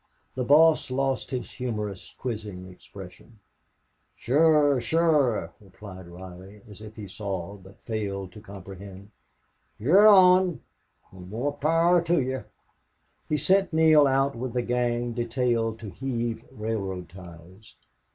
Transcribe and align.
The 0.33 0.43
boss 0.43 0.89
lost 0.89 1.29
his 1.29 1.51
humorous, 1.51 2.15
quizzing 2.17 2.65
expression. 2.65 3.37
"Shure 4.15 4.81
shure," 4.81 5.53
replied 5.61 6.07
Reilly, 6.07 6.61
as 6.67 6.81
if 6.81 6.95
he 6.95 7.07
saw, 7.07 7.55
but 7.57 7.79
failed 7.83 8.31
to 8.31 8.41
comprehend. 8.41 9.11
"Ye're 9.77 10.07
on.... 10.07 10.61
An' 11.13 11.29
more 11.29 11.53
power 11.53 12.01
to 12.01 12.19
ye!" 12.19 12.39
He 13.29 13.37
sent 13.37 13.73
Neale 13.73 14.07
out 14.07 14.35
with 14.35 14.53
the 14.53 14.63
gang 14.63 15.13
detailed 15.13 15.77
to 15.77 15.91
heave 15.91 16.45
railroad 16.49 17.07
ties. 17.07 17.75